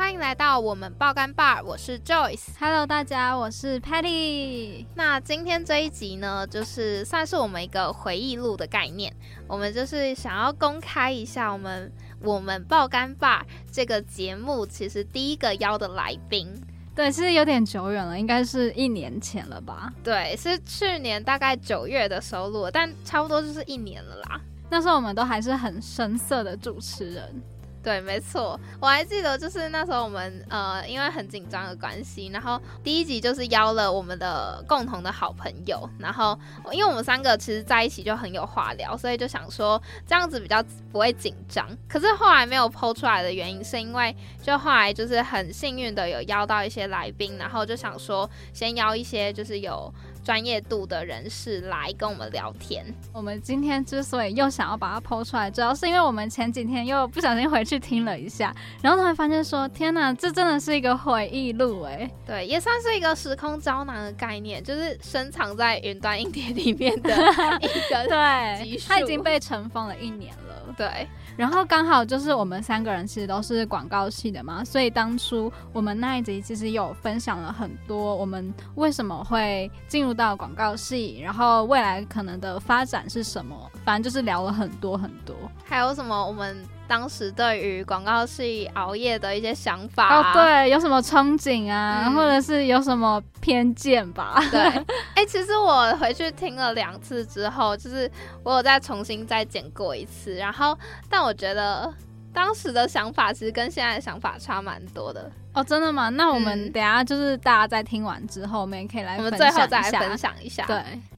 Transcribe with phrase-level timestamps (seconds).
[0.00, 2.46] 欢迎来到我们爆肝 bar，我是 Joyce。
[2.58, 4.86] Hello，大家，我是 Patty。
[4.94, 9.14] 那今天这一集呢，就是算是我们一个回忆录的概念。
[9.46, 11.92] 我们就是想要公开一下我们
[12.22, 16.48] 我们爆肝 bar 这个节目，其实第一个邀的来宾，
[16.94, 19.92] 对，其实有点久远了，应该是一年前了吧？
[20.02, 24.40] 对，是去年大概九月的收录，但差不多就是一年了啦。
[24.70, 27.42] 那时候我们都还是很生涩的主持人。
[27.82, 36.38] 对，没错，我还记得，就是那时候我们呃，因为很紧张的关系，然后第一集就是邀了我们的共同的好朋友，然后
[36.72, 41.66] 因为我们三个其实在一起就很有话聊，所以就想说这样子比较不会紧张。
[41.88, 49.92] 可是后来没有剖出来的原因，是因为就后来就是很幸运的有邀到一些来宾，然后就想说先邀一些就是有。
[50.30, 52.86] 专业度的人士来跟我们聊天。
[53.12, 67.10] 我们今天之所以又想要把它剖出来，主要是因为我们前几天又不小心回去听了一下，然后突然发现说：“天哪，这真的是一个回忆录哎！”对，也算是一个时空胶囊的概念，就是深藏在云端硬碟里面的
[67.60, 70.72] 一个对，它已经被尘封了一年了。
[70.76, 71.08] 对。
[71.36, 86.56] 然后刚好就是我们三个人其实都是广告系的嘛，所以当初我们那一集其实有分享了很多我们为什么会进入到广告系，然后未来可能的发展是什么，反正就是聊了很多很多，还有什么我们。
[86.90, 90.08] 当时对于广告系熬夜的一些想法。
[90.08, 94.42] 哦，对，有什么憧憬啊，或者是有什么偏见吧？
[94.50, 94.60] 对，
[95.14, 98.10] 哎，其实我回去听了两次之后，就是
[98.42, 100.76] 我有再重新再剪过一次，然后，
[101.08, 101.94] 但我觉得
[102.34, 105.30] 当时的想法其实跟现在的想法差蛮多的。
[105.54, 106.08] 哦，真的吗？
[106.08, 110.76] 那我们等下就是大家在听完之后，我们也可以来，我们最后再来分享一下，对。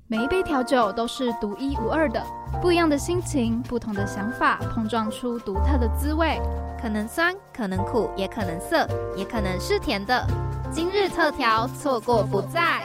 [0.09, 2.23] 每一杯调酒都是独一无二的，
[2.61, 6.39] 不一样的心情，不同的想法，碰撞出独特的滋味。
[6.81, 8.87] 可能酸，可能苦，也可能涩，
[9.17, 10.27] 也可能是甜的。
[10.71, 12.83] 今日特调，错过不再。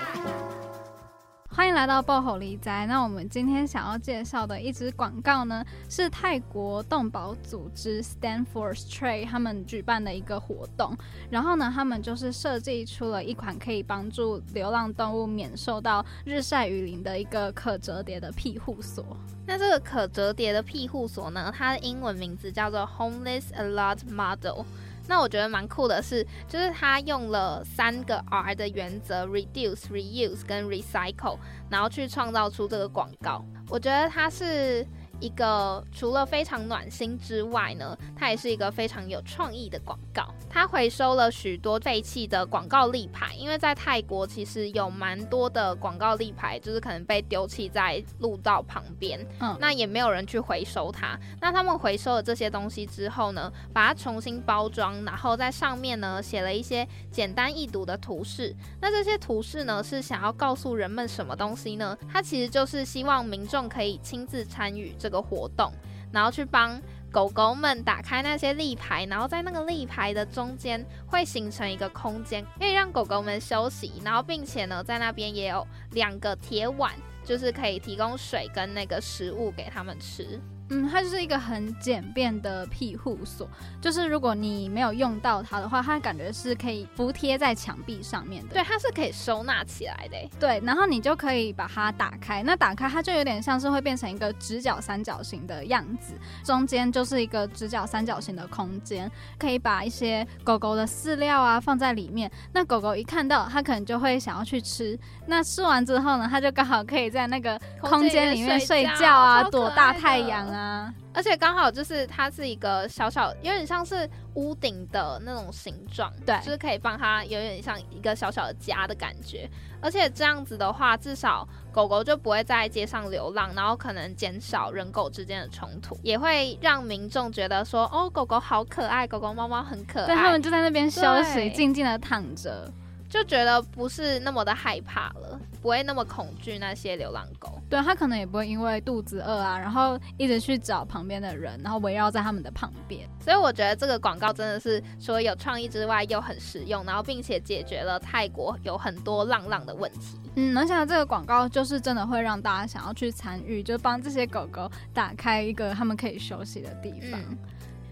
[1.58, 2.86] 欢迎来到爆吼离宅。
[2.86, 10.96] 那我们今天想要介绍的一支广告呢，是泰国动保组织 Stand for Stray 他们举办的一个活动。
[11.32, 19.04] 然后呢，他们就是设计出了一款可以帮助流浪动物免受到日晒雨淋的一个可折叠的庇护所。
[19.48, 24.64] 那这个可折叠的庇护所呢，它的英文名字叫做 Homeless Alert Model。
[25.08, 31.38] 那我觉得蛮酷的是，就是他用了三个 R 的原则：reduce、reuse 跟 recycle，
[31.70, 33.44] 然后去创造出这个广告。
[33.70, 34.86] 我觉得它是。
[35.20, 40.34] 一个除了非常暖心之外呢，它也是一个非常有创意的广告。
[40.50, 51.20] 它回收了许多废弃的广告立牌，因为在泰国其实有蛮多的广告立牌，就是可能被丢弃在路道旁边，嗯，那也没有人去回收它。
[51.42, 58.56] 那他们回收了这些东西之后呢，把它重新包装，然后在上面呢写了一些简单易读的图示。
[58.82, 61.98] 那这些图示呢是想要告诉人们什么东西呢？
[62.12, 64.96] 它其实就是希望民众可以亲自参与。
[64.98, 65.72] 这这个活动，
[66.12, 66.78] 然后去帮
[67.10, 76.92] 狗狗们打开那些立牌，然后在那个立牌的中间会形成一个空间，可以让狗狗们休息，然后并且呢，在那边也有两个铁碗，
[77.24, 80.38] 就是可以提供水跟那个食物给他们吃。
[80.70, 83.48] 嗯，它就是一个很简便的庇护所，
[83.82, 88.54] 就是如果你没有用到它的话，它感觉是可以服贴在墙壁上面的。
[88.54, 90.18] 对，它是可以收纳起来的。
[90.40, 96.14] 对，然后你就可以把它打开，那打开它就有点像是会变成一个直角三角形的样子，
[96.44, 102.30] 中间就是一个直角三角形的空间，可以把一些狗狗的饲料啊放在里面。
[102.52, 105.00] 那狗狗一看到，它可能就会想要去吃。
[105.28, 110.57] 那吃完之后呢，它就刚好可以在那个空间里面睡觉啊，躲大太阳啊。
[110.58, 119.50] 啊，而且刚好就是它是一个小小，有点像是屋顶的那种形状，对，就是可以帮它有点像一个小小的家的感觉。
[119.80, 132.72] 而且这样子的话，至少狗狗就不会在街上流浪，然后可能减少人狗之间的冲突，也会让民众觉得说，哦，狗狗好可爱，狗狗猫猫很可爱，对，他们就在那边休息，静静的躺着。
[133.10, 137.60] 就觉得不是那么的害怕了，不会那么恐惧那些流浪狗。
[137.70, 143.08] 对它可能也不会因为肚子饿啊，然后一直去找旁边的人，然后围绕在他们的旁边。
[143.20, 150.20] 所以我觉得这个广告真的是除了有创意之外，又很实用，然后并且解决了泰国有很多浪浪的问题。
[150.36, 157.20] 嗯，而且这个广告就是真的会让大家想要去参与，就帮这些狗狗打开一个他们可以休息的地方。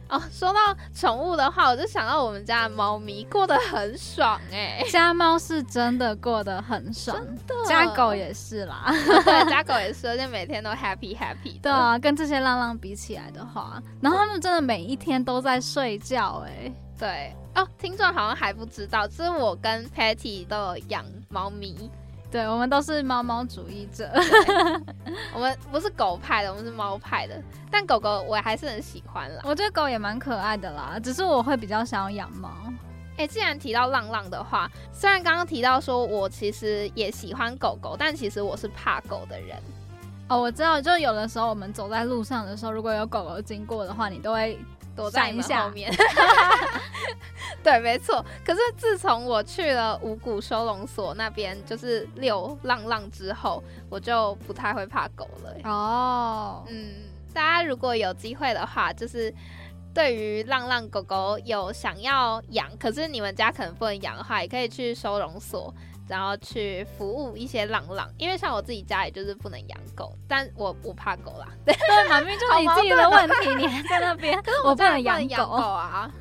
[0.07, 0.59] 哦，说到
[0.93, 8.85] 宠物的话，我就想到我们家的猫咪过得很爽哎，家猫是真的过得很爽，真的，家狗也是啦，
[9.23, 11.59] 对，家狗也是，而且每天都 happy happy。
[11.61, 21.89] 对啊，跟这些浪浪比起来的话，然后他们真的每一天都在睡觉哎，对哦，听众好像还不知道，就是我跟 Patty 都有养猫咪。
[22.31, 24.11] 对，我们都是猫猫主义者。
[25.33, 27.41] 我们不是狗派的，我们是猫派的。
[27.71, 29.41] 但狗狗我还是很喜欢啦。
[29.45, 32.49] 我觉得狗也蛮可爱的啦，只是我会比较想要养猫。
[33.17, 39.57] 哎，既然提到浪浪的话，虽然刚刚提到说我其实也喜欢狗狗，但其实我是怕狗的人。
[40.27, 44.59] 哦，我知道，就有的时候我们走在路上的时候，如果有狗狗经过的话，你都会。
[44.95, 45.91] 躲在你后面，
[47.63, 48.23] 对，没错。
[48.45, 55.69] 可是自从我去了五谷收容所那边，就是遛浪浪之后，我就不太会怕狗了。
[55.69, 56.93] 哦，嗯，
[57.33, 59.33] 大家如果有机会的话，就是
[59.93, 65.73] 对于浪浪狗狗有想要养，可是你们家可能不能养的话，也可以去收容所。
[66.07, 71.47] 然后去服务一些浪浪，因为像我自己家里就是不能养狗，但我我怕狗啦。
[71.65, 71.75] 对，
[72.09, 76.11] 马明就是你自己的问题，你还在那边，可是我不能养狗啊，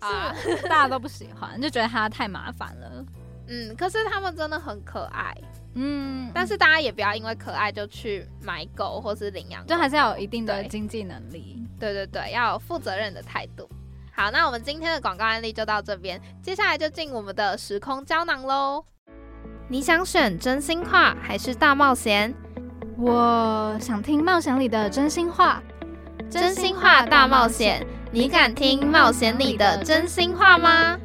[0.00, 0.34] 啊，
[0.64, 3.04] 大家都不喜欢，就觉得它太麻烦了。
[3.46, 5.34] 嗯，可是它们真的很可爱，
[5.74, 11.62] 嗯，但是大家也不要因为可爱就去买狗或是领养，就还是要有一定的经济能力。
[11.78, 13.68] 对对对，要有负责任的态度。
[14.14, 18.84] 好，那我们今天的广告案例就到这边，接下来就进我们的时空胶囊喽。
[19.66, 22.34] 你想选真心话还是大冒险？
[22.98, 25.62] 我想听冒险里的真心话。
[26.30, 30.98] 真心话大冒险，你敢听冒险里的真心话吗？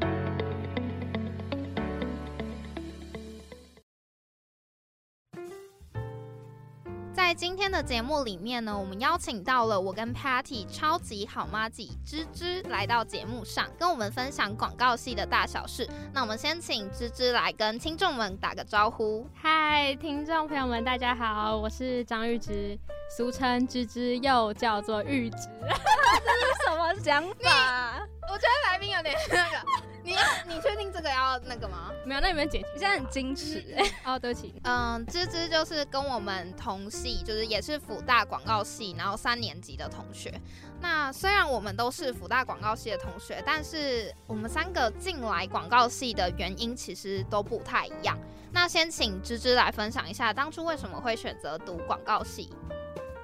[7.40, 15.90] 今天的节目里面呢，我们邀请到了我跟 Patty 超级好妈吉芝芝来到节目上，跟我们分享广告系的大小事。
[16.12, 19.26] 那我们先请芝芝来跟听众们打个招呼。
[19.34, 22.78] 嗨，听众朋友们，大家好，我是张玉芝，
[23.16, 25.38] 俗称芝芝，又叫做玉芝。
[25.64, 28.06] 这是什么想法？
[28.30, 29.66] 我觉得来宾有点那个。
[30.10, 31.92] 你要你确定这个要那个吗？
[32.04, 32.66] 没有，那有没有解题？
[32.72, 34.56] 现在很矜持哎哦，对不起。
[34.64, 40.34] 嗯，芝芝就是跟我们同系，就是也是辅大广告系，然后三年级的同学。
[40.82, 48.18] 那虽然我们都是辅大广告系的同学，但是我们三个进来广告系的原因其实都不太一样。
[48.52, 52.52] 那先请芝芝来分享一下，当初为什么会选择读广告系？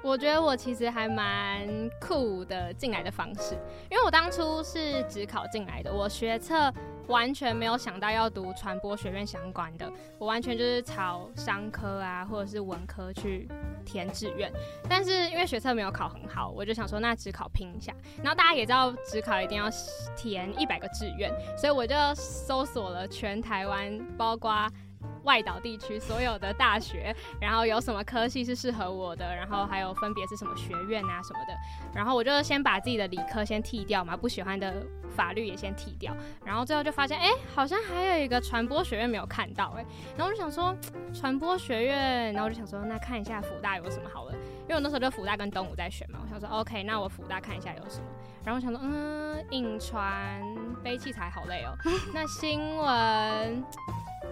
[0.06, 1.68] 我觉得我其实还蛮
[2.00, 3.56] 酷的进来的方式，
[3.90, 6.72] 因为我当初是只考进来的，我学测
[7.08, 13.50] 完全没有想到要读传播学院相关的，我完全就是朝商科啊或者是文科去
[13.84, 14.54] 填志愿。
[14.88, 17.92] 但是因为学测没有考很好，我就想说那只考拼一下。
[18.18, 19.68] 然后大家也知道只考一定要
[20.16, 24.70] 填一百个志愿，所以我就搜索了全台湾，包括。
[25.26, 31.54] 外岛地区所有的大学，然后有什么科系是适合我的，然后还有分别是什么学院啊什么的，
[31.94, 34.74] 然后我就先把自己的理科先剃掉嘛，不喜欢的
[35.16, 39.86] 法律也先剃掉，然后最后就发现，哎，好像还有一个传播学院没有看到，哎，
[40.16, 40.76] 然后我就想说
[41.14, 44.36] 传播学院，然后我就想说那看一下福大有什么好了，
[44.68, 48.06] 因为我那时候就福大跟东吴在选嘛，我想说 OK，那我福大看一下有什么，
[48.44, 50.42] 然后我想说，嗯，影传
[50.84, 51.78] 背器材好累哦，
[52.14, 53.64] 那新闻。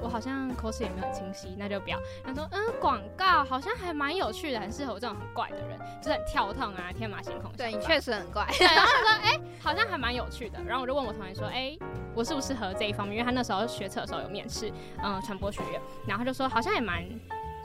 [0.01, 1.97] 我好像口齿也没有很清晰，那就不要。
[2.25, 7.49] 他说，嗯，广告好像还蛮有趣的，很适合我这种很怪的人，就是很跳腾啊，天马行空。
[7.55, 8.45] 对你确实很怪。
[8.57, 10.59] 对，然后他说，哎，好像还蛮有趣的。
[10.63, 11.77] 然后我就问我同学说，哎，
[12.15, 13.19] 我适不适合这一方面？
[13.19, 14.73] 因为他那时候学测的时候有面试，
[15.03, 17.05] 嗯，传播学院，然后他就说好像也蛮。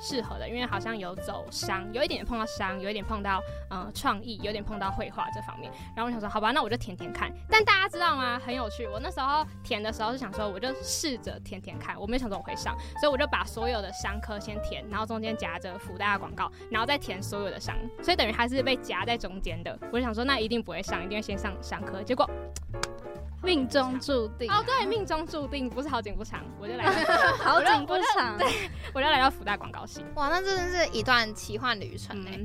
[0.01, 3.41] 适合的，因为好像有走商，有一点碰到商，有一点碰到
[3.71, 5.73] 呃创意，有点碰到绘画这方面。
[5.95, 7.33] 然后我想说，好吧，那我就填填看。
[7.49, 8.39] 但大家知道吗？
[8.45, 8.87] 很有趣。
[8.87, 19.79] 我那时候填的时候是想说，我就试着填填看，我没有想说我会上，所以我就把所有的商科先填，然后中间夹着福大的广告，然后再填所有的商，所以等于还是被夹在中间的。
[19.93, 22.03] 我就想说，那一定不会上，一定会先上商科。
[22.03, 22.29] 结果。
[23.43, 26.85] 命中注定哦，对，命中注定不是好景不长， 我就来
[27.39, 30.05] 好景不长， 对，我就来到福大广告系。
[30.15, 32.39] 哇，那真的是一段奇幻旅程哎！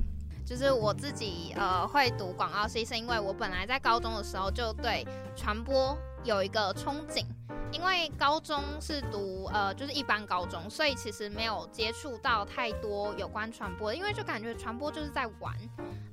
[0.46, 7.26] 就是我自己呃会读广告系，是因为我本来在高中的时候就对传播有一个憧憬，
[7.72, 15.54] 因为高中是读呃就是一般高中，所以其实没有接触到太多有关传播的，因为就感觉传播就是在玩。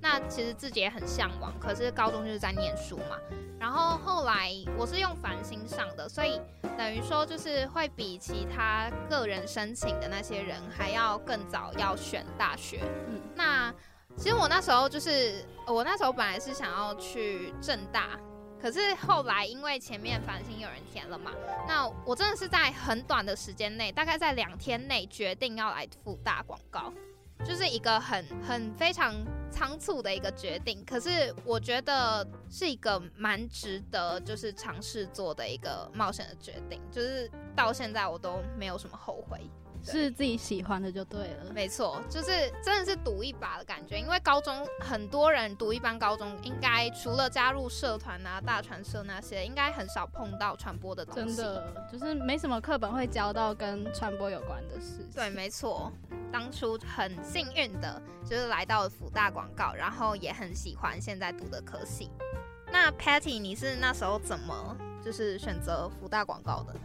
[0.03, 3.17] 那其实自己也很向往，可是高中就是在念书嘛。
[3.59, 6.41] 然后后来我是用繁星上的，所以
[6.79, 12.81] 等于说就是会比其他个人申请的那些人还要更早要选大学。
[13.09, 13.71] 嗯，那
[14.17, 18.19] 其实我那时候就是我那时候本来是想要去正大，
[18.61, 21.33] 可是后来因为前面繁星有人填了嘛，
[21.67, 26.93] 那我真的是在很短的时间内，大概在两天内决定要来复大广告。
[27.43, 29.15] 就是一个很很非常
[29.51, 39.41] 仓促的一个决定，可是我觉得是一个蛮值得就是尝试做的一个冒险的决定，就是到现在我都没有什么后悔。
[39.83, 43.99] 是自己喜欢的就对了，没错，就是真的是赌一把的感觉。
[43.99, 51.37] 因为高中很多人读一般高中，应该除了加入社团啊、大传社那些，应该很少碰到传播的东西。
[51.37, 55.07] 真的，就是没什么课本会教到跟传播有关的事。
[55.15, 55.93] 对，没错。
[56.33, 62.11] 当初很幸运的，就是来到了福大广告，然后也很喜欢现在读的科系。
[62.71, 66.81] 那 Patty，你是那时候怎么就是选择福大广告的呢？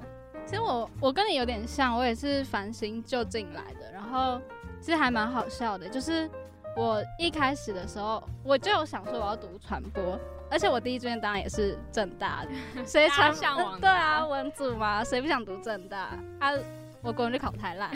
[0.46, 4.40] 其实我我跟你有点像，我也是繁星就进来的，然后
[4.80, 6.30] 其实还蛮好笑的，就是
[6.78, 12.52] 我一开始的时候我就有想说我要读传播，而且我第一志愿当然也是正大的，
[12.86, 13.80] 谁传向往？
[13.80, 16.10] 对啊，文组嘛，谁不想读正大？
[16.40, 16.52] 啊，
[17.02, 17.90] 我国文就考太烂，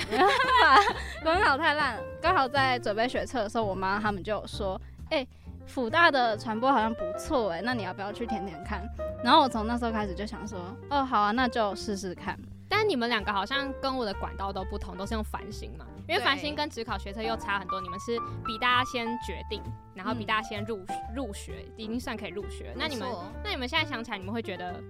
[1.24, 4.80] 国文考太烂，刚好在准备学测的时候，我妈他们就说，
[5.12, 5.26] 哎。
[5.70, 8.84] 辅大的传播好像不错哎，那你要不要去填填看？
[9.24, 10.60] 然后我从那时候开始就想说，
[10.90, 12.38] 哦，好啊，那就试试看。
[12.68, 15.86] 但你们两个好像跟我的管道都不同，都是用繁星嘛？
[16.08, 19.62] 因为繁星跟职考学测又差很多，你们是比大家先决定，
[19.94, 20.80] 然后比大家先入
[21.16, 22.74] 入学，已经算可以入学。
[22.76, 23.08] 那你们，
[23.44, 24.82] 那你们现在想起来，你们会觉得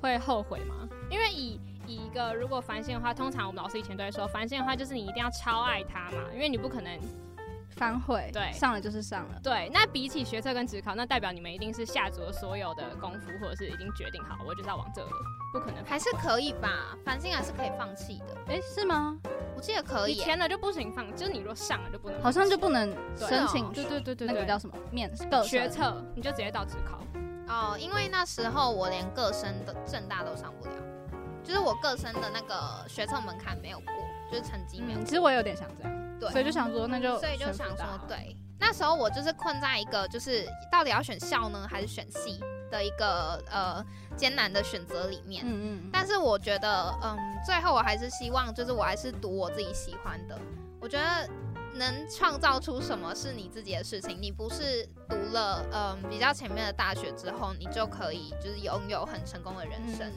[0.00, 0.88] 会后悔吗？
[1.10, 6.96] 因为以以一个如果繁星的话，通常我们老师以前都会说，繁星的话就是你一定要超爱它嘛，因为你不可能。
[7.76, 9.40] 反悔，对，上了就是上了。
[9.42, 15.10] 对，那比起学测跟职考，那代表你们一定是下足了所有的功夫，或者是已经决定好，我就是要往这了，
[15.52, 15.84] 不可能。
[15.84, 18.36] 还是可以吧，繁星还是可以放弃的。
[18.48, 19.18] 哎，是吗？
[19.56, 20.14] 我记得可以。
[20.14, 22.22] 填了就不行放，就是你若上了就不能。
[22.22, 23.72] 好像就不能申请。
[23.72, 25.10] 对对对对，那个叫什么面
[25.44, 26.98] 学测，你就直接到职考。
[27.48, 30.74] 哦，因为那时候我连各生的正大都上不了，
[31.44, 33.94] 就是我各生的那个学测门槛没有过，
[34.30, 35.02] 就是成绩没有。
[35.02, 36.01] 其实我有点想这样。
[36.30, 43.84] 所以就想说，那就所以就想说，对，那时候我就是困在一个就是到底要选校呢，还是选系的一个呃
[44.16, 45.44] 艰难的选择里面。
[45.46, 45.90] 嗯嗯。
[45.92, 50.38] 但是我觉得，嗯，最后我还是希望，就是我还是读我自己喜欢的。
[50.80, 51.28] 我觉得
[51.74, 60.12] 能创造出什么是你自己的事情，你不是读了嗯比较前面的大学之后，你就可以就是拥有很成功的人生。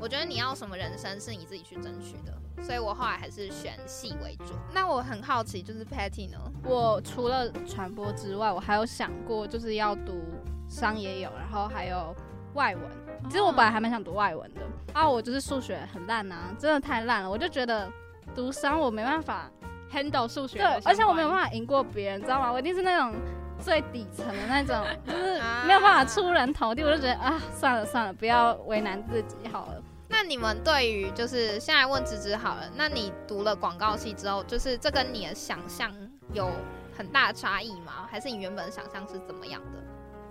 [0.00, 2.32] 我觉得你要什么人生是你自己去争取的。
[2.62, 4.54] 所以我后来还是选戏为主。
[4.72, 6.38] 那我很好奇，就是 Patty 呢？
[6.64, 10.22] 我除了传播之外，我还有想过就是要读
[10.68, 12.14] 商也有，然后还有
[12.54, 12.84] 外文。
[13.28, 14.60] 其实我本来还蛮想读外文的
[14.92, 17.30] 啊，我就是数学很烂啊，真的太烂了。
[17.30, 17.90] 我就觉得
[18.34, 19.50] 读商我没办法
[19.92, 22.52] handle 数学，对，而且我没有办法赢过别人，知道吗？
[22.52, 23.14] 我一定是那种
[23.60, 26.82] 最底层的那种， 就是没有办法出人头地。
[26.82, 29.82] 我就觉得啊，算了算了，不要为难自己好了。
[30.08, 35.92] 那你们对于就是现在问芝芝好了，那你读了广告系之后，就是这跟你的想象
[36.32, 36.50] 有
[36.96, 38.06] 很大的差异吗？
[38.10, 39.82] 还是你原本的想象是怎么样的？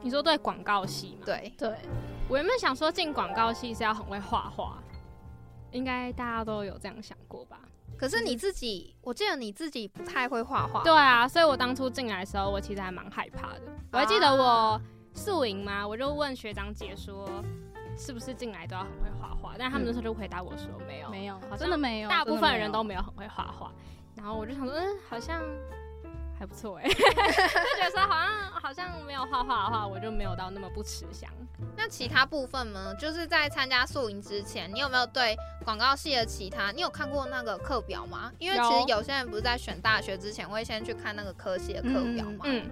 [0.01, 1.23] 你说对广告系吗？
[1.25, 1.75] 对对，
[2.29, 4.77] 我原本想说进广告系是要很会画画，
[5.71, 7.59] 应该大家都有这样想过吧？
[8.03, 10.83] 可是你自己，我记得你自己不太会画画。
[10.83, 13.61] 对啊，所以我当初进来的时候，我其实还蛮害怕的。
[13.93, 14.77] 我还记得我
[15.13, 17.29] 宿营嘛，我就问学长姐说。
[17.95, 19.53] 是不是进来都要很会画画？
[19.55, 23.71] 但他们那时候就回答我说没有，没有，真的没有，大部分人都没有很会画画。
[24.15, 25.39] 然后我就想说，嗯，好像
[26.43, 31.29] 还不错哎， 就觉得说好像好像没有画画的话，我就没有到那么不吃香。
[31.77, 32.93] 那其他部分呢？
[32.95, 36.71] 就是在参加宿营之前，你有没有对广告系的其他？
[36.73, 38.29] 你有看过那个课表吗？
[38.39, 42.43] 因为其实有些人不是在选大学之前会先去看那个科系的课表吗？
[42.43, 42.69] 嗯，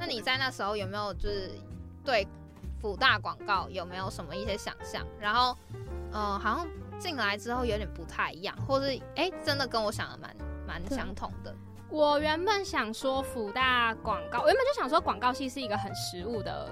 [0.00, 1.52] 那你在那时候有没有就是
[2.04, 2.26] 对？
[2.80, 5.06] 辅大广告有没有什么一些想象？
[5.20, 5.56] 然后，
[6.12, 6.66] 嗯，好像
[6.98, 10.36] 进来之后有点不太一样，或是哎，真的跟我想的蛮
[10.66, 11.54] 蛮相同的。
[11.92, 16.66] 我原本想说辅大广告，我原本就想说广告系是一个很实务的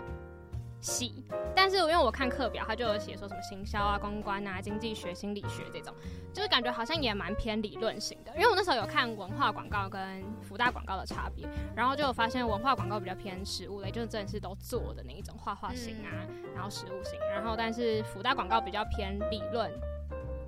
[0.81, 1.23] 系，
[1.55, 5.95] 但是因为我看课表，它就有写说什么行销啊、公关啊、经济学、心理学这种，
[6.33, 8.33] 就是感觉好像也蛮偏理论型的。
[8.35, 11.47] 因为我那时候有看文化广告跟福大广告的差别，
[11.77, 16.09] 然后就有发现文化广告比较偏实物类，就是真的是都做的那一种画画型啊，
[16.55, 19.71] 然后实物型，然后但是福大广告比较偏理论，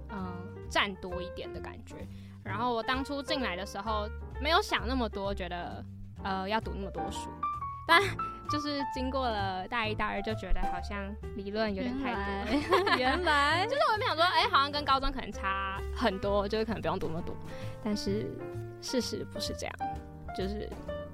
[0.09, 0.33] 嗯，
[0.71, 2.09] 占多一点的感觉。
[2.43, 4.09] 然后我当初进来的时候
[4.43, 5.85] 没有想那么多，觉得
[6.25, 7.31] 呃要读那么多书，
[7.87, 8.03] 但。
[8.51, 12.99] 就是经过了大一、大二，就觉得好像理论有点太多。
[12.99, 17.35] 原来， 就是我没想说，哎，好像跟高中可能差很多，就是可能不用读那么多。
[17.83, 18.31] 但是
[18.83, 19.75] 事实不是这样，
[20.37, 20.69] 就是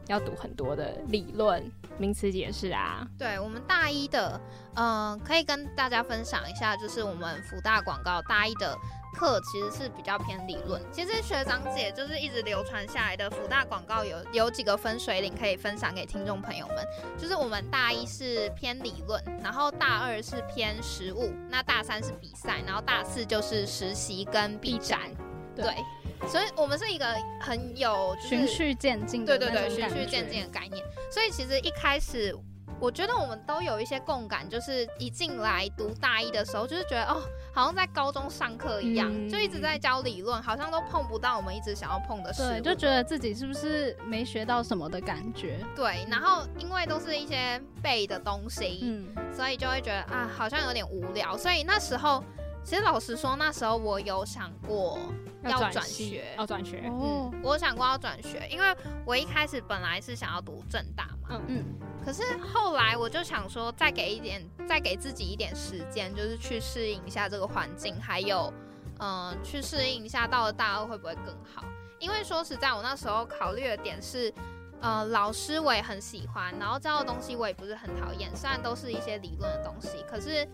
[0.08, 1.62] 要读很多的理论、
[1.97, 3.06] 名词解释啊。
[3.16, 4.40] 对我们大一的，
[4.75, 8.76] 嗯，可以跟大家分享一下，就是我们福大广告大一的。
[9.18, 16.76] 课其实是比较偏理论，其实学长姐就是一直流传下来的福大广告有有几个分水岭可以分享给听众朋友们，
[17.18, 25.00] 就是我们大一是偏理论，然后大二是偏实务，那大三是比赛，然后大四就是实习跟 B 展，
[25.56, 25.75] 对，
[26.28, 27.06] 所以我们是一个
[27.40, 32.32] 很有循序渐进，对对对，循序渐进的概念，所以其实一开始。
[32.80, 37.20] 我觉得我们都有一些共感，就是一进来读大一的时候，就是觉得哦，
[37.59, 42.49] 好像在高中上课一样，就一直在教理论，好像都碰不到我们一直想要碰的事。
[42.49, 45.59] 对，就觉得自己是不是没学到什么的感觉。
[45.75, 51.37] 对，然后因为都是一些背的东西，嗯，所以就会觉得啊，好像有点无聊。
[51.37, 52.23] 所以那时候，
[52.65, 54.99] 其实老实说，那时候我有想过
[55.43, 56.83] 要转学，要转学。
[56.85, 61.29] 嗯，我想过要转学，因为我一开始本来是想要读正大嘛。
[61.31, 61.65] 嗯嗯。
[62.05, 68.53] 可是后来我就想说，再给一点，再给自己一点时间，就是去适应一下这个环境，还有，
[68.99, 71.65] 嗯，去适应一下到了大二会不会更好？
[71.99, 74.33] 因为说实在，我那时候考虑的点是，
[74.80, 80.47] 呃，老师我也很喜欢，然后教的东西我也不是很讨厌，虽然都是一些理论的东西，可是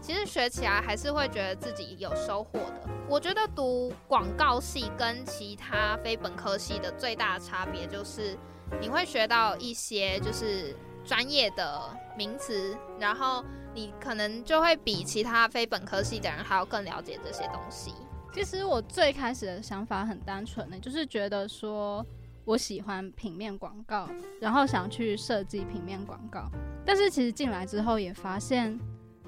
[0.00, 2.88] 其实学起来还是会觉得自己有收获的。
[3.08, 8.36] 我觉得读广告系跟其他非本科系的最大差别就是，
[8.80, 10.74] 你会学到一些就是。
[11.04, 11.82] 专业的
[12.16, 17.92] 名词，然后你可能就会比其他非本科系的人还要更了解这些东西。
[18.32, 22.06] 其实我最开始的想法很单纯的，就是觉得说
[22.44, 24.08] 我喜欢平面广告，
[24.40, 26.50] 然后想去设计平面广告。
[26.84, 28.78] 但是其实进来之后也发现，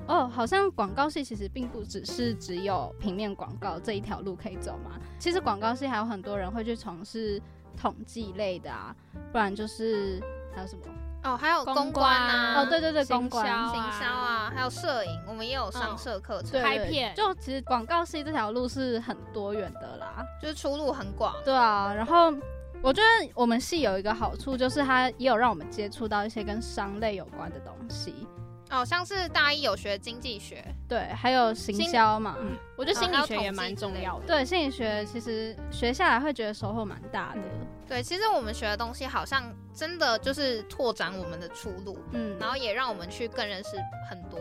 [0.07, 4.99] 哦，好像广告系其实并不只是只有平面广告这一条路可以走嘛。
[5.19, 7.41] 其实广告系还有很多人会去从事
[7.77, 8.95] 统计类的啊，
[9.31, 10.21] 不然就是
[10.55, 10.83] 还有什么？
[11.23, 17.15] 哦，还有公关啊，哦，对对对，公关、行销啊，还有摄影，我们也有上摄课程、拍片。
[17.15, 21.35] 就其实广告系这条路是很多元的啦，就是出路很广。
[21.43, 22.31] 对啊，然后
[22.85, 28.15] 我觉得我们系有一个好处，就是它也有让我们接触到一些跟商类有关的东西。
[28.71, 32.37] 哦，像是大一有学经济学，对，还有行销嘛。
[32.39, 34.27] 嗯，我觉得心理学也蛮重要的。
[34.27, 37.41] 对，心理学其实学下来会觉得收获蛮大的。
[37.89, 43.79] 对，其实我们学的东西好像真的就是拓展我们的出路，嗯，然后也让我们去更认识
[44.11, 44.39] 很多。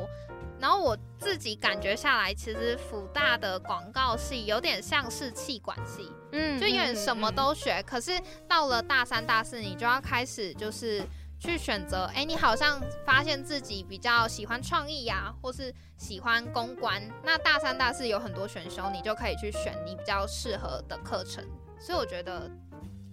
[0.63, 7.83] 然后我自己感觉下来，其实福大的广告系有点像是气管系，嗯，就有点什么都学。
[7.83, 11.03] 可是到了大三、大四，你就要开始就是。
[11.39, 21.43] 去选择，哎，你好像发现自己比较喜欢创意呀，或是喜欢公关，那大三、大四有很多选修，你就可以去选你比较适合的课程。
[21.77, 22.49] 所以我觉得，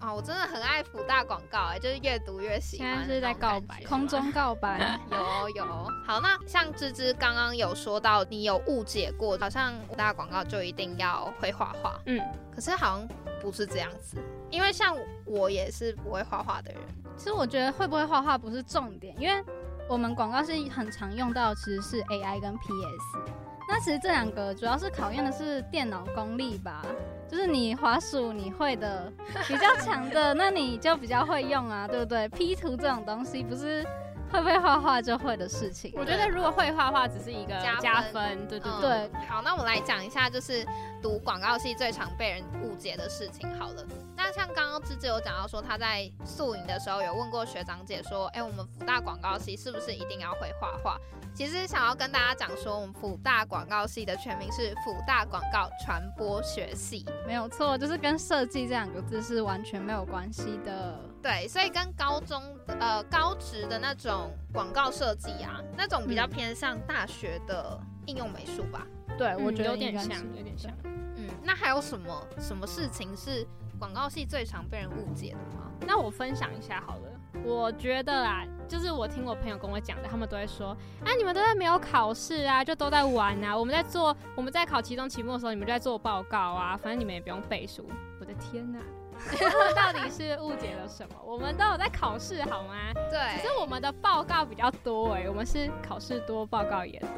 [0.01, 2.87] 啊，我真的很爱福大广告，哎，就是越读越喜欢。
[2.89, 5.65] 现在是在告白，空中告白， 有有。
[6.05, 12.19] 好，那像芝芝刚刚有说到，你有误解过，好像福大广告就一定要会画画，嗯，
[12.53, 13.07] 可是好像
[13.39, 14.17] 不是这样子，
[14.49, 16.81] 因为像我也是不会画画的人。
[17.15, 19.43] 其实我觉得会不会画画不是重点，因为
[19.87, 23.35] 我们广告是很常用到，其实是 AI 跟 PS。
[23.69, 26.83] 那其实这两个主要是考验的是电脑功力吧，
[27.31, 29.09] 就是你滑鼠你会的
[29.47, 33.85] 比较强的，那你就比较会用啊， 对不对？P 图这种东西不是。
[34.33, 35.91] 会不会画画就会的事情？
[35.93, 38.47] 我觉得如果会画画，只是一个加分。
[38.47, 39.11] 对对对。
[39.27, 40.65] 好，那我们来讲一下，就是
[41.01, 43.45] 读广告系最常被人误解的事情。
[43.59, 43.85] 好了，
[44.23, 50.95] 那像刚刚芝芝有讲到说，他在宿营的时候有问过学长姐说，哎，我们福大广告系是不是一定要会画画？
[51.33, 60.99] 其实想要跟大家讲说，我们福大广告系的全名是福大广告传播学系，没有错，就是跟设计这两个字是完全没有关系的。
[61.23, 62.43] 对，所以跟高中
[62.79, 68.85] 呃高职的那种广告设计啊，那种比较偏向大学的应用美术吧。
[69.17, 70.71] 对，我觉得有点像，有点像。
[71.15, 73.45] 嗯，那还有什么什么事情是
[73.81, 75.71] 广告系最常被人误解的吗？
[75.87, 77.01] 那我分享一下好了。
[77.43, 83.57] 我觉得啦，就是我听我朋友跟我讲的，他们都会说，啊，你们都在没有考试啊，就都在玩啊。
[83.57, 86.77] 我们在做，我们在考期中、期末的时候，你们就在做报告啊。
[86.77, 87.89] 反正你们也不用背书。
[88.19, 88.77] 我的天哪，
[89.75, 91.15] 到底是误解了什么？
[91.25, 92.93] 我们都有在考试好吗？
[93.09, 97.09] 对，只是我们的报告比较多哎，我们是考试多，报告也多。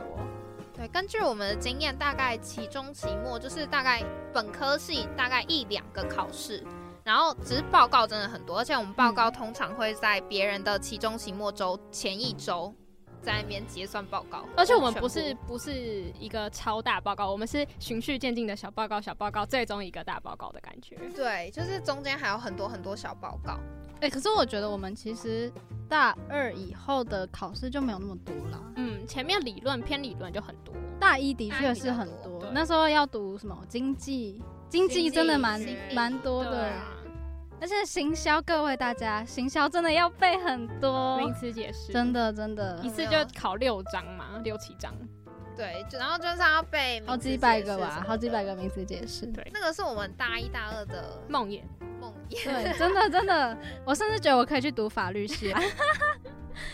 [0.75, 6.63] 对，根据我们的经验，大概期中、期末就是大概本科系大概一两个考试。
[7.03, 12.73] 然后只是报告真的很多，而且我们报告通常会在别人的期中、期末周前一周
[13.21, 14.45] 在那边结算报告。
[14.55, 15.73] 而且我们不是不是
[16.17, 20.95] 一个超大报告，我们是循序渐进的小报告、小报告，最终一个大报告的感觉。
[21.13, 23.59] 对，就是中间还有很多很多小报告。
[24.01, 25.51] 哎，可是我觉得我们其实
[25.87, 28.73] 大二以后的考试就没有那么多了。
[28.75, 32.49] 嗯，前面理论偏理论就很多，大一的确是很多。
[32.53, 34.41] 那时候要读什么经济？
[34.69, 35.61] 经济真的蛮
[35.93, 36.71] 蛮多的。
[37.61, 44.93] 而且行销，各位大家，行销真的要背很多名词解释，真的真的，一次就考六章嘛，六七章。
[45.55, 49.25] 对，然后就是要背好几百个吧，好几百个名词解释。
[49.27, 51.92] 对，那个是我们大一大二的梦魇，梦魇。
[52.43, 55.53] 对，真的真的，我甚至觉得我可以去读法律系。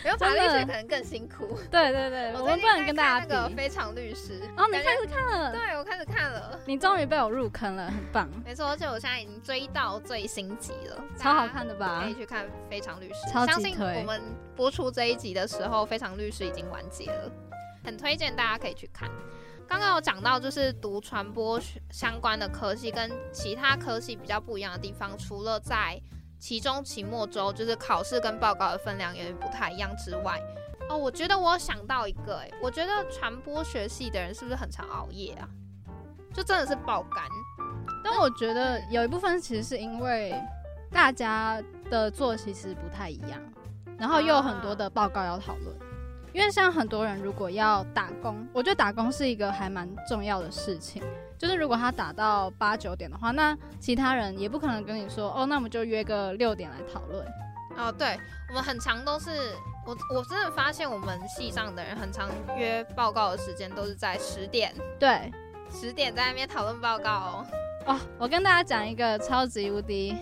[0.04, 1.58] 有 法律系可能更辛苦。
[1.70, 3.32] 对对对，我们不能跟大家比。
[3.32, 5.52] 那个非常律师，哦，你开始看了？
[5.52, 6.58] 对，我开始看了。
[6.66, 8.28] 你终于被我入坑了，很棒。
[8.44, 12.02] 没错，而且我现在已经追到最新集了，超好看的吧？
[12.04, 13.14] 可以去看《非常律师》，
[13.46, 14.22] 相信我们
[14.54, 17.30] 播出这一集的时候，《非常律师》已经完结了，
[17.84, 19.10] 很推荐大家可以去看。
[19.70, 25.96] 刚刚有讲到，就是读传播学相关的科系跟其他科系比较不一样的地方，除了在
[26.40, 30.42] 期中、期末周就是考试跟报告的分量有点不太一样之外，
[30.88, 35.48] 哦，我觉得我想到一个，哎，我觉得传播学系的人是不是很常熬夜啊？
[36.34, 37.22] 就真的是爆肝。
[38.02, 40.34] 但我觉得有一部分其实是因为
[40.90, 43.40] 大家的作息其实不太一样，
[43.96, 45.89] 然后又有很多的报告要讨论。
[46.32, 51.02] 因为像很多人如果要打工，我觉得打工是一个还蛮重要的事情。
[51.38, 57.26] 就是如果他打到八九点的话，那其他人也不可能跟你说哦，那我们就约个六点来讨论。
[57.76, 58.18] 哦，对，
[58.50, 59.30] 我们很长都是
[59.86, 65.32] 我我真的发现我们系上的人很常约报告的时间都是在十点，对，
[65.70, 67.46] 十点在那边讨论报告哦。
[67.86, 70.14] 哦，我跟大家讲一个超级无敌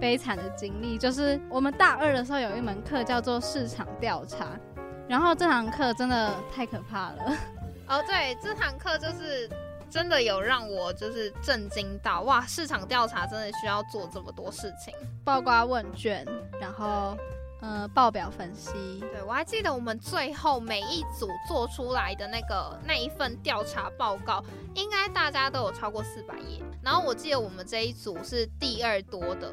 [0.00, 4.46] 悲惨的经历，就是我们大二的时候有一门课叫做市场调查。
[5.12, 7.36] 然后这堂课真的太可怕了，
[7.86, 9.46] 哦，对，这堂课就是
[9.90, 16.26] 真的有让我就是震惊到，哇，市场调查真的需要做这么多事情，报瓜问卷，
[16.58, 17.14] 然后
[17.60, 18.72] 呃报表分析，
[19.12, 29.52] 对我还记得我们最后每一组做出来的那个那一份调查报告，应该大家都有超过四百页，然后我记得我们这一组是第二多的。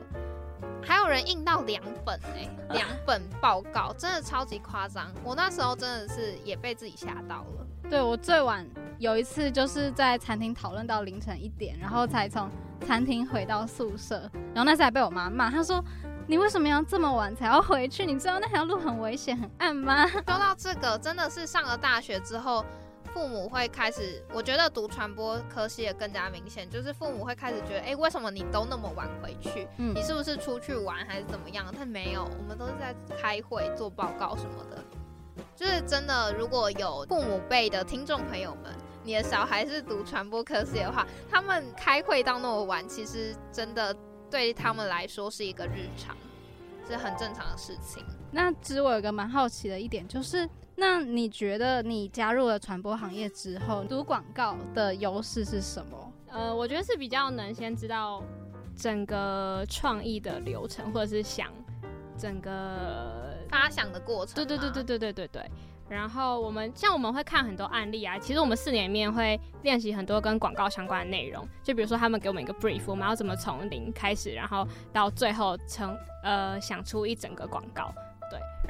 [0.84, 5.12] 还有人印到两本哎， 两本报告真的超级夸张。
[5.24, 7.68] 我那时候真的是也被自己吓到了。
[7.90, 8.66] 对我最晚
[8.98, 12.50] 有一次就是在餐厅讨论到凌晨一点，然后才从
[12.86, 14.30] 餐厅回到宿舍。
[14.54, 15.84] 然后那次还被我妈骂，她说
[16.28, 18.06] ：“你为什么要这么晚才要回去？
[18.06, 22.64] 你知道那条路很危险、很暗吗？”说到这个，真的是上了大学之后。
[23.14, 29.68] 父母会开始，我觉得读传播科系也更加明显，就是父母会开始觉得，哎，为什么你都那么晚回去？
[29.78, 31.74] 嗯，你是不是出去玩还是怎么样？
[31.76, 34.84] 他没有，我们都是在开会做报告什么的。
[35.56, 43.96] 就是真的，如果有父母辈的听众朋友们，你的小孩是读传播科系的话，他们开会到那么晚，其实真的
[44.30, 46.16] 对他们来说是一个日常，
[46.88, 48.06] 是很正常的事情。
[48.32, 50.48] 那其实我有个蛮好奇的一点就是。
[50.80, 56.14] 那你觉得你加入了传播行业之后，读广告的优势是什么？
[56.32, 58.24] 呃，我觉得是比较能先知道
[58.78, 61.50] 整个创意的流程，或者是想
[62.18, 64.36] 整个发想的过程。
[64.36, 65.52] 对对对对对对对对。
[65.90, 71.46] 然后我们像我们会看很多案例啊，其实我们四年里面会练习很多跟广告相关的内容。
[71.62, 77.94] 就比如说他们给我们一个 brief，我们要怎么从零开始，然后到最后成呃想出一整个广告。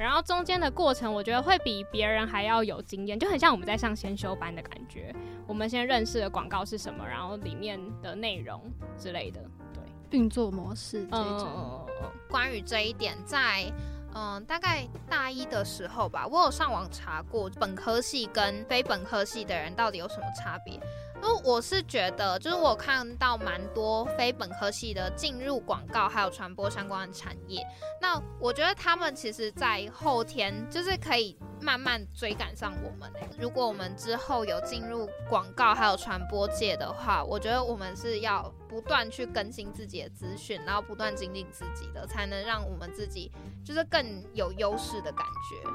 [0.00, 5.14] 对，然后中间的过程，我觉得会比别人还要有经验，就很像我们在上先修班的感觉。
[5.46, 8.62] 我们先认识了广告是什么，然后里面的内容
[8.96, 9.40] 之类的，
[9.74, 11.86] 对，运作模式这种。
[12.30, 13.70] 关于这一点，在
[14.14, 20.80] 嗯大概大一的时候吧，我有上网查过本科系跟非本科系的人到底有什么差别。
[21.22, 27.66] 因为我是觉得，就是我看到蛮多非本科系的进入广告还有传播相关的产业。
[28.00, 33.28] 那我觉得他们其实，在后天就是可以慢慢追赶上我们、欸。
[33.38, 43.30] 如果我们之后有进入广告还有传播界的话，我觉得我们是要不断去更新自己的资讯，然后不断精进自己的，才能让我们自己
[43.62, 44.02] 就是更
[44.32, 45.70] 有优势的感觉。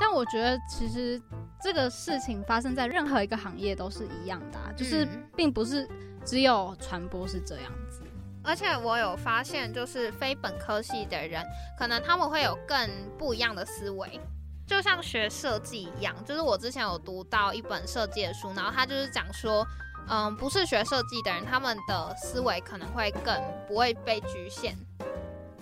[0.00, 1.20] 但我觉得其实
[1.62, 5.88] 这个事情发生在任何一个行业都是一样的、啊，就是嗯并不是
[6.24, 8.02] 只有传播是这样子。
[8.44, 11.44] 而且我有发现，就是非本科系的人，
[11.78, 14.20] 可能他们会有更不一样的思维。
[14.66, 19.64] 就像学设计一样，就是我之前有读到一本设计的书，然后他就是讲说，
[20.08, 24.76] 嗯，不是学设计的人，他们的思维可能会更不会被局限。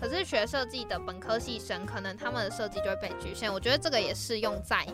[0.01, 3.53] 可是学设计的本科系生，可能他们的设计就会被局限。
[3.53, 4.87] 我觉得这个也适用在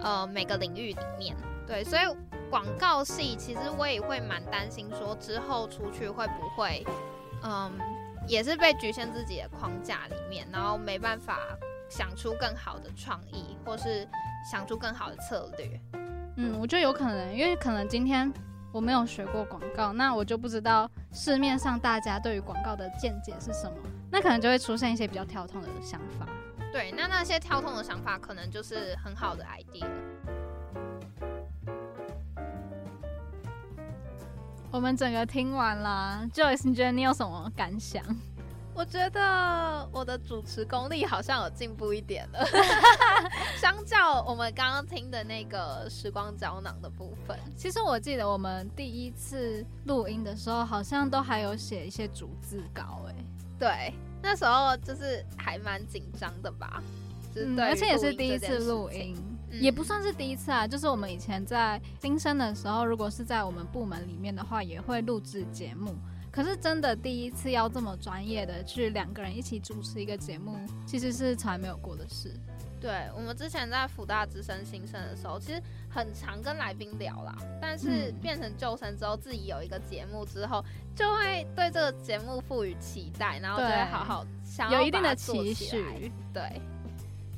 [0.00, 1.36] 呃每个领域里面。
[1.66, 2.02] 对，所以
[2.50, 6.82] 广告系其实我也会蛮担心，说之后出去会不会，
[7.42, 7.70] 嗯，
[8.26, 11.38] 也是被局限自己的框架里面，然后没办法
[11.90, 14.08] 想出更好的创意，或是
[14.50, 15.80] 想出更好的策略。
[16.36, 18.32] 嗯，我觉得有可能，因为可能今天
[18.72, 23.76] 我没有学过广告，那我就不知道市面上大家对于广告的见解是什么，
[24.10, 26.26] 那可能就会出现一些比较跳痛的想法。
[26.72, 29.86] 对，那那些跳痛的想法，可能就是很好的 idea。
[34.70, 38.04] 我们整个听完啦，Joyce，你觉得你有什么感想？
[38.74, 42.46] 我觉得我的主持功力好像有进步一点了，
[43.58, 47.36] 相较我们刚刚听的那个时光胶囊的部分。
[47.56, 53.14] 其实我记得我们第一次录音的时候，好像都还有写一些逐字稿、欸，
[53.58, 56.82] 对，那时候就是还蛮紧张的吧，
[57.34, 59.16] 就是嗯，对而且也是第一次录音，
[59.50, 60.66] 嗯也不算是第一次啊。
[60.66, 65.94] 就是我们以前在新生的时候，如果是在我们部门里面的话，也会录制节目。
[66.30, 72.32] 可是真的第一次要这么专业的去两个人一起主持一个节目，其实是从来没有过的事。
[72.80, 78.14] 对我们之前在福大之声新生的时候，其实很常跟来宾聊啦，但是嗯。
[78.20, 86.60] 变成救生之后，自己有一个节目之后，就会对这个节目赋予期待，然后就会好好想要有一定的期许，对，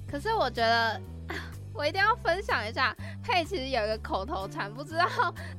[0.08, 1.00] 可是我觉得
[1.72, 5.06] 我一定要分享一下，佩其实有一个口头禅，不知道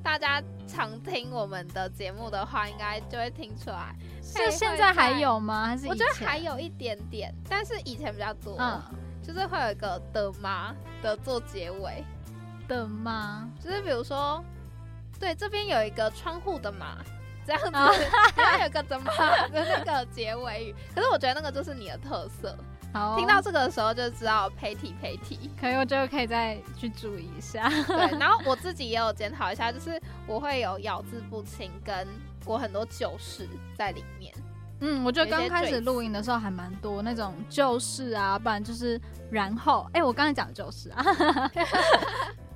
[0.04, 3.96] 大家常听我们的节目的话，应该就会听出来。
[4.36, 5.68] 佩是现在还有吗？
[5.68, 8.58] 还是我觉得还有一点点，但是以前比较多。
[8.60, 8.82] 嗯。
[9.24, 10.76] 就是会有一个的吗？
[11.04, 12.04] 的做结尾，
[12.72, 13.50] 的吗？
[13.62, 14.42] 就是比如说，
[15.20, 16.98] 对这边有一个窗户的嘛，
[17.46, 17.92] 这样子，啊
[18.36, 19.12] 然后有一个的嘛
[19.50, 20.76] 的那个结尾语。
[20.96, 22.58] 可是我觉得那个就是你的特色，
[22.94, 25.52] 好，听到这个的时候就知道胚体胚体。
[25.60, 27.70] 可以，我觉得可以再去注意一下。
[27.88, 32.08] 对， 然后我自己也有检讨一下，就是我会有咬字不清，跟
[32.46, 34.34] 我很多旧事在里面。
[34.84, 41.04] 嗯，我觉得刚开始录音的时候还蛮多那种旧事啊，不然就是然后，哎、我刚才讲的就是啊，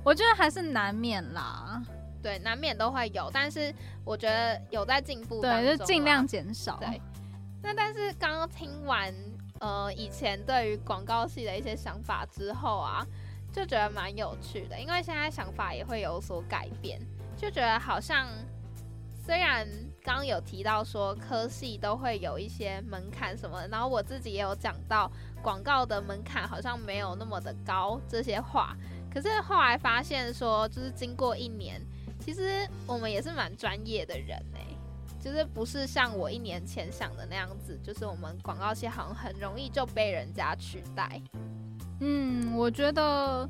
[0.06, 1.82] 我觉得还是难免啦，
[2.22, 6.76] 对，难免都会有，但是我觉得有在进步对，就尽量减少。
[6.76, 7.02] 对
[7.60, 9.12] 那但是刚刚听完
[9.58, 13.04] 呃以前对于广告系的一些想法之后啊，
[13.52, 17.00] 就觉得蛮有趣的，因为现在想法也会有所改变，
[17.36, 18.28] 就觉得好像
[19.18, 19.66] 虽然
[20.04, 25.10] 刚刚有提到说科系都会有一些门槛什么的，然后我自己也有讲到
[25.42, 28.76] 广告的门槛好像没有那么的高这些话，
[29.16, 31.80] 可是后来发现说，就是经过一年，
[32.20, 34.60] 其实我们也是蛮专业的人哎、
[35.18, 41.18] 就是不是像我一年前想的那样子，就是我们广告系好像很容易就被人家取代。
[42.00, 43.48] 嗯，我觉得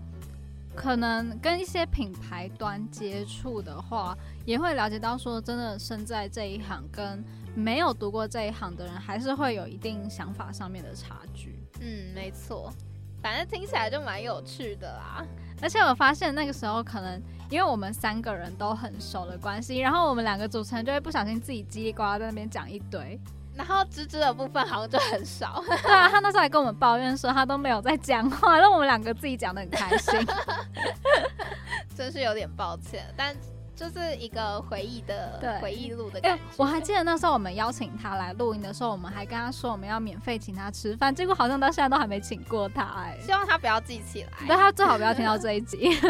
[0.73, 7.25] 可能跟一些品牌端接触的话，也会了解到说，真的身在这一行跟
[7.57, 11.59] 没有读过这一行的人，还是会有一定想法上面的差距。
[11.81, 12.73] 嗯，没错，
[13.27, 15.27] 反正听起来就蛮有趣的啦。
[15.61, 23.21] 而且我发现那个时候可能因为我们三个人都很熟的关系，然后我们两个主持人就会不小心自己叽里呱啦在那边讲一堆。
[23.53, 30.15] 然后芝芝的部分好像就很少， 对啊，他那时候还跟我们抱怨说他都没有在讲话，让我们两个自己讲的很开心。
[31.97, 33.35] 真是有点抱歉，但
[33.77, 36.45] 就是一个回忆的回忆录的哎、感觉。
[36.57, 44.31] 我还记得那时候我们邀请他来录音的时候，我们还跟他说我们要免费请他吃饭，结果好像到现在都还没请过他、哎，希望他不要记起来。
[44.47, 45.91] 对他最好不要听到这一集。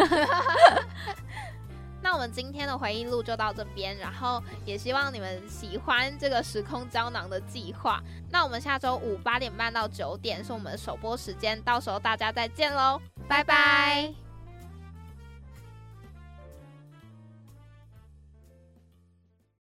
[2.02, 8.00] 那我们今天的回忆录就到这边，然后也希望你们喜欢这个时空胶囊的计划。
[8.30, 14.14] 那我们下周五八点半到九点是我们的首播时间，到时候大家再见喽，拜拜